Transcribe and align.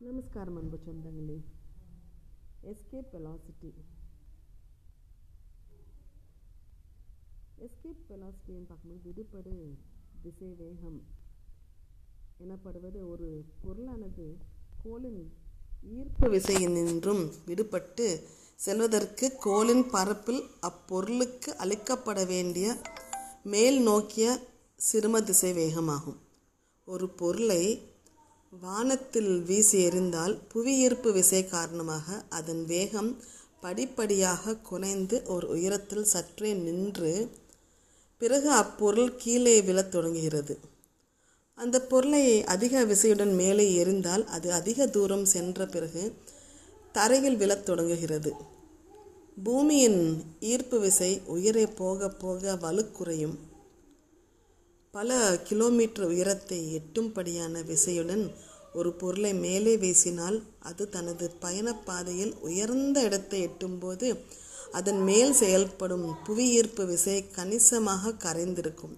நமஸ்காரம் 0.00 0.56
அன்பு 0.56 0.78
சொந்தங்களே. 0.86 1.36
எஸ்கேப் 2.62 3.12
வெலாசிட்டி 3.12 3.70
எஸ்கேப் 7.58 8.02
வெலாசிட்டின்னு 8.08 8.66
பார்க்கும்போது 8.66 9.00
விடுபடு 9.06 9.54
திசை 10.22 10.54
வேகம் 10.54 10.98
எனப்படுவது 12.38 13.08
ஒரு 13.08 13.28
பொருளானது 13.62 14.26
கோளின் 14.82 15.22
ஈர்ப்பு 15.92 16.28
விசையினின்றும் 16.28 17.24
விடுபட்டு 17.46 18.06
செல்வதற்கு 18.56 19.26
கோளின் 19.44 19.84
பரப்பில் 19.88 20.42
அப்பொருளுக்கு 20.60 21.56
அளிக்கப்பட 21.56 22.26
வேண்டிய 22.26 22.68
மேல் 23.44 23.82
நோக்கிய 23.82 24.28
சிறும 24.80 25.20
திசை 25.22 25.52
வேகமாகும் 25.52 26.20
ஒரு 26.88 27.08
பொருளை 27.08 27.62
வானத்தில் 28.60 29.42
வீசி 29.42 29.78
எறிந்தால் 29.86 30.38
புவியீர்ப்பு 30.48 31.12
விசை 31.12 31.44
காரணமாக 31.44 32.24
அதன் 32.28 32.64
வேகம் 32.64 33.22
படிப்படியாக 33.60 34.56
குறைந்து 34.56 35.22
ஒரு 35.26 35.48
உயரத்தில் 35.48 36.04
சற்றே 36.04 36.52
நின்று 36.54 37.30
பிறகு 38.18 38.50
அப்பொருள் 38.50 39.16
கீழே 39.16 39.62
விழத் 39.62 39.90
தொடங்குகிறது. 39.90 40.58
அந்த 41.54 41.82
பொருளை 41.82 42.44
அதிக 42.44 42.84
விசையுடன் 42.84 43.34
மேலே 43.34 43.84
எறிந்தால் 43.84 44.24
அது 44.24 44.52
அதிக 44.52 44.86
தூரம் 44.86 45.24
சென்ற 45.24 45.66
பிறகு 45.66 46.14
தரையில் 46.92 47.36
விழத் 47.36 47.64
தொடங்குகிறது. 47.64 48.32
பூமியின் 49.44 50.22
ஈர்ப்பு 50.40 50.78
விசை 50.78 51.20
உயரே 51.26 51.66
போக 51.66 52.08
போக 52.08 52.58
வலுக்குறையும். 52.60 53.36
பல 54.90 55.40
கிலோமீட்டர் 55.44 56.06
உயரத்தை 56.06 56.60
எட்டும்படியான 56.76 57.62
விசையுடன் 57.62 58.30
ஒரு 58.78 58.90
பொருளை 58.92 59.32
மேலே 59.44 59.74
வீசினால் 59.76 60.38
அது 60.60 60.84
தனது 60.88 61.26
பயணப்பாதையில் 61.40 62.32
உயர்ந்த 62.40 62.96
இடத்தை 63.00 63.40
எட்டும்போது 63.46 64.08
அதன் 64.72 65.02
மேல் 65.02 65.32
செயல்படும் 65.32 66.06
புவியீர்ப்பு 66.24 66.84
விசை 66.86 67.16
கணிசமாக 67.30 68.16
கரைந்திருக்கும். 68.24 68.96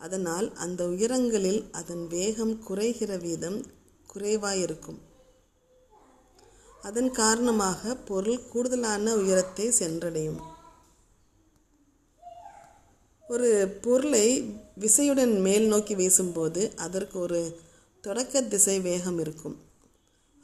அதனால் 0.00 0.48
அந்த 0.56 0.80
உயரங்களில் 0.88 1.60
அதன் 1.72 2.04
வேகம் 2.06 2.54
குறைகிற 2.68 3.12
வீதம் 3.18 3.58
குறைவாயிருக்கும். 4.12 5.00
அதன் 6.82 7.10
காரணமாக 7.12 7.94
பொருள் 8.10 8.46
கூடுதலான 8.52 9.14
உயரத்தை 9.14 9.66
சென்றடையும். 9.80 10.40
ஒரு 13.28 13.50
பொருளை 13.84 14.26
விசையுடன் 14.80 15.34
மேல் 15.40 15.66
நோக்கி 15.66 15.94
வீசும்போது 15.94 16.62
அதற்கு 16.76 17.16
ஒரு 17.18 17.40
தொடக்க 18.04 18.42
திசை 18.42 18.80
வேகம் 18.80 19.18
இருக்கும். 19.18 19.56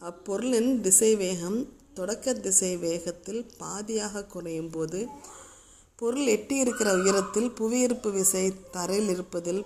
அப்பொருளின் 0.00 0.80
திசை 0.80 1.16
வேகம் 1.16 1.58
தொடக்க 1.94 2.34
திசை 2.34 2.76
வேகத்தில் 2.76 3.42
பாதியாக 3.58 4.26
குறையும் 4.26 4.70
போது 4.70 5.08
பொருள் 5.96 6.26
எட்டி 6.26 6.56
இருக்கிற 6.56 6.94
உயரத்தில் 6.94 7.50
புவியீர்ப்பு 7.50 8.10
விசை 8.10 8.52
தரையில் 8.70 9.08
இருப்பதில் 9.08 9.62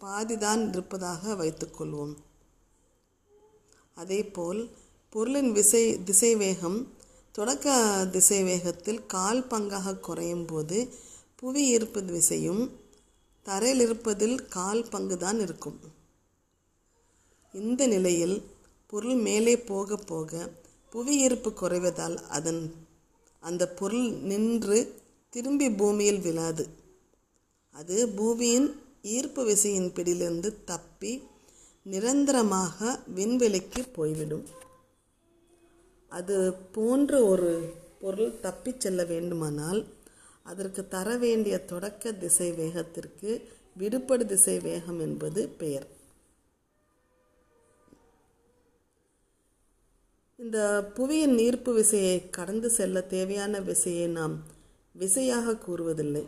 பாதிதான் 0.00 0.62
இருப்பதாக 0.68 1.34
வைத்துக்கொள்வோம் 1.34 2.14
அதேபோல் 3.94 4.62
பொருளின் 5.10 5.52
விசை 5.52 6.02
திசை 6.02 6.36
வேகம் 6.36 6.78
தொடக்க 7.32 7.76
திசை 8.10 8.42
வேகத்தில் 8.42 9.06
கால் 9.06 9.42
பங்காக 9.42 9.98
குறையும் 10.00 10.46
போது 10.46 10.78
புவி 11.36 11.64
ஈர்ப்பு 11.66 12.00
விசையும் 12.00 12.70
தரையில் 13.42 13.80
இருப்பதில் 13.80 14.48
கால் 14.48 14.88
பங்கு 14.88 15.16
தான் 15.16 15.40
இருக்கும். 15.40 15.96
இந்த 17.52 17.86
நிலையில் 17.86 18.42
பொருள் 18.86 19.14
மேலே 19.14 19.58
போக 19.58 19.96
போக 19.96 20.50
புவி 20.90 21.18
ஈர்ப்பு 21.18 21.50
குறைவதால் 21.50 22.16
அதன் 22.28 22.74
அந்த 23.40 23.68
பொருள் 23.68 24.10
நின்று 24.10 24.94
திரும்பி 25.28 25.70
பூமியில் 25.70 26.20
விழாது. 26.20 26.68
அது 27.70 28.08
பூமியின் 28.08 28.80
ஈர்ப்பு 29.02 29.44
விசையின் 29.44 29.92
பிடியிலிருந்து 29.92 30.64
தப்பி 30.64 31.22
நிரந்தரமாக 31.82 32.98
விண்வெளிக்கு 33.14 33.82
போய்விடும். 33.92 34.46
அது 36.08 36.52
போன்ற 36.54 37.24
ஒரு 37.24 37.72
பொருள் 38.00 38.40
தப்பிச் 38.40 38.80
செல்ல 38.80 39.04
வேண்டுமானால் 39.04 39.84
அதற்கு 40.42 40.88
தர 40.88 41.16
வேண்டிய 41.16 41.58
தொடக்க 41.58 42.12
திசை 42.12 42.52
வேகத்திற்கு 42.52 43.42
விடுபடு 43.78 44.26
திசை 44.26 44.58
வேகம் 44.58 45.00
என்பது 45.00 45.48
பெயர். 45.48 45.96
இந்த 50.38 50.58
புவியின் 50.96 51.38
ஈர்ப்பு 51.38 51.72
விசையை 51.74 52.30
கடந்து 52.30 52.70
செல்ல 52.70 53.00
தேவையான 53.00 53.60
விசையை 53.60 54.06
நாம் 54.08 54.34
விசையாக 54.92 55.54
கூறுவதில்லை. 55.66 56.22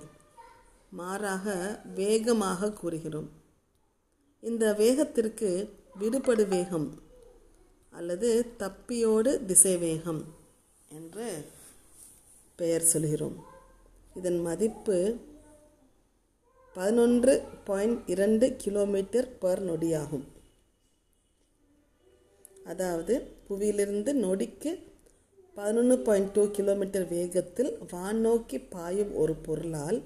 மாறாக 0.91 1.55
வேகமாக 1.95 2.73
கூறுகிறோம். 2.73 3.31
இந்த 4.41 4.73
வேகத்திற்கு 4.73 5.51
விடுபடு 6.01 6.49
வேகம் 6.49 6.89
அல்லது 7.91 8.47
தப்பியோடு 8.59 9.45
திசை 9.45 9.77
வேகம் 9.77 10.23
என்று 10.89 11.45
பெயர் 12.57 12.83
சொல்கிறோம். 12.83 13.37
இதன் 14.15 14.41
மதிப்பு 14.41 15.19
பதினொன்று 16.75 17.43
பாயிண்ட் 17.65 18.01
இரண்டு 18.07 18.57
கிலோமீட்டர் 18.57 19.39
பர் 19.39 19.63
நொடியாகும். 19.71 20.27
அதாவது 22.65 23.15
புவியிலிருந்து 23.51 24.13
நொடிக்கு 24.25 24.71
பதினொன்று 25.57 25.99
பாயிண்ட் 25.99 26.33
டூ 26.33 26.43
கிலோமீட்டர் 26.51 27.07
வேகத்தில் 27.09 27.71
வானோக்கி 27.93 28.59
பாயும் 28.71 29.13
ஒரு 29.15 29.35
பொருளால் 29.47 29.99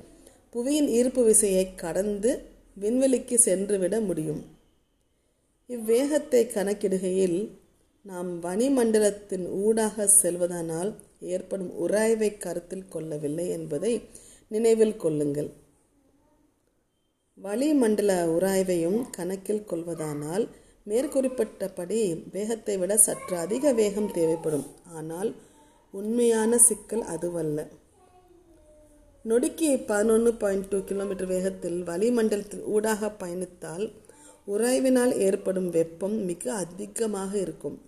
புவியின் 0.55 0.89
ஈர்ப்பு 0.99 1.23
விசையை 1.25 1.65
கடந்து 1.75 2.31
விண்வெளிக்கு 2.81 3.37
சென்றுவிட 3.47 3.97
முடியும். 4.01 4.43
இவ்வேகத்தை 5.71 6.43
கணக்கிடுகையில் 6.55 7.39
நாம் 8.03 8.31
வளிமண்டலத்தின் 8.43 9.47
ஊடாக 9.63 10.07
செல்வதனால் 10.23 10.91
ஏற்படும் 11.35 11.73
உராய்வை 11.85 12.31
கருத்தில் 12.39 12.89
கொள்ளவில்லை 12.89 13.47
என்பதை 13.49 13.93
நினைவில் 14.49 14.97
கொள்ளுங்கள். 14.97 15.51
வளிமண்டல 17.39 18.11
உராய்வையும் 18.37 19.01
கணக்கில் 19.11 19.67
கொள்வதானால் 19.71 20.45
மேற்குறிப்பிட்டபடி 20.87 21.99
வேகத்தை 22.33 22.77
விட 22.79 22.97
சற்று 22.97 23.37
அதிக 23.37 23.73
வேகம் 23.73 24.13
தேவைப்படும். 24.13 24.67
ஆனால் 24.93 25.31
உண்மையான 25.91 26.59
சிக்கல் 26.59 27.05
அதுவல்ல. 27.05 27.59
நொடிக்கு 29.25 29.69
பதினொன்று 29.87 30.35
பாயிண்ட் 30.35 30.69
டூ 30.69 30.79
கிலோமீட்டர் 30.79 31.27
வேகத்தில் 31.27 31.79
வளிமண்டலத்தில் 31.83 32.65
ஊடாக 32.65 33.11
பயணித்தால் 33.23 33.85
உராய்வினால் 34.47 35.13
ஏற்படும் 35.19 35.71
வெப்பம் 35.71 36.17
மிக 36.25 36.53
அதிகமாக 36.55 37.39
இருக்கும். 37.39 37.79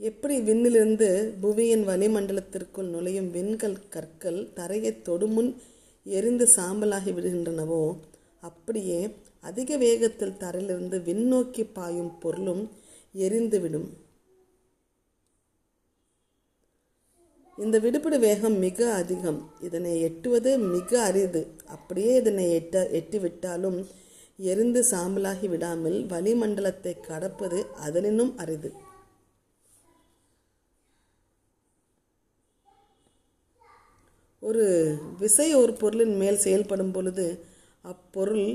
எப்படி 0.00 0.36
விண்ணிலிருந்து 0.40 1.08
புவியின் 1.42 1.84
வளிமண்டலத்திற்குள் 1.88 2.88
நுழையும் 2.88 3.32
விண்கல் 3.32 3.78
கற்கள் 3.88 4.52
தரையை 4.54 4.92
தொடுமுன் 5.08 5.50
எரிந்து 6.06 6.48
சாம்பலாகி 6.56 7.12
விடுகின்றனவோ 7.14 7.82
அப்படியே 8.40 9.00
அதிக 9.40 9.76
வேகத்தில் 9.76 10.38
தரையிலிருந்து 10.38 10.98
விண்ணோக்கி 11.08 11.64
பாயும் 11.72 12.18
பொருளும் 12.18 12.62
எரிந்துவிடும். 13.14 13.88
இந்த 17.58 17.80
விடுபடு 17.80 18.18
வேகம் 18.18 18.58
மிக 18.58 18.94
அதிகம். 18.94 19.40
இதனை 19.60 20.00
எட்டுவது 20.02 20.58
மிக 20.58 21.02
அரிது. 21.02 21.42
அப்படியே 21.66 22.12
இதனை 22.16 22.44
எட்ட 22.58 22.76
எட்டிவிட்டாலும் 22.98 23.80
எரிந்து 24.36 24.80
சாம்பலாகி 24.90 25.48
விடாமல் 25.48 26.06
வளிமண்டலத்தை 26.06 27.00
கடப்பது 27.00 27.66
அதனினும் 27.86 28.36
அரிது. 28.36 28.70
ஒரு 34.42 34.64
விசை 35.18 35.54
ஒரு 35.54 35.72
பொருளின் 35.72 36.16
மேல் 36.16 36.36
செயல்படும் 36.36 36.92
பொழுது 36.92 37.26
அப்பொருள் 37.82 38.46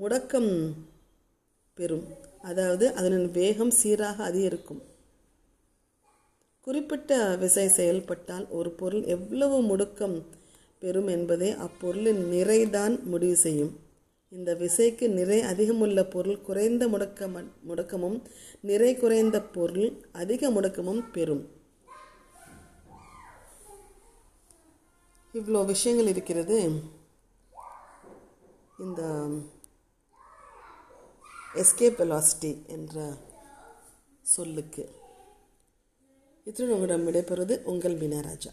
முடக்கம் 0.00 0.50
பெறும். 1.74 2.06
அதாவது 2.42 2.94
அதனின் 2.94 3.30
வேகம் 3.30 3.70
சீராக 3.70 4.24
அதிகரிக்கும். 4.24 4.82
குறிப்பிட்ட 6.60 7.36
விசை 7.36 7.68
செயல்பட்டால் 7.68 8.46
ஒரு 8.48 8.70
பொருள் 8.70 9.04
எவ்வளவு 9.04 9.56
முடுக்கம் 9.62 10.16
பெறும் 10.78 11.06
என்பதை 11.06 11.50
அப்பொருளின் 11.66 12.20
நிறைதான் 12.32 12.96
முடிவு 13.04 13.36
செய்யும். 13.36 13.72
இந்த 14.28 14.54
விசைக்கு 14.54 15.08
நிறை 15.08 15.40
அதிகமுள்ள 15.40 16.02
பொருள் 16.10 16.40
குறைந்த 16.40 16.88
முடக்க 16.88 17.44
முடக்கமும் 17.68 18.18
நிறை 18.60 18.92
குறைந்த 18.94 19.42
பொருள் 19.42 19.90
அதிக 20.12 20.50
முடக்கமும் 20.50 21.02
பெறும். 21.12 21.44
இவ்வளோ 25.34 25.64
விஷயங்கள் 25.64 26.06
இருக்கிறது. 26.06 26.58
இந்த 28.78 29.02
எஸ்கேப் 31.56 31.98
வெலாசிட்டி 32.02 32.66
என்ற 32.66 33.14
சொல்லுக்கு. 34.22 34.90
இத்துடன் 36.44 36.74
உங்களிடம் 36.74 37.06
விடைபெறுவது? 37.06 37.62
உங்கள் 37.62 37.96
மீனாராஜா. 37.96 38.50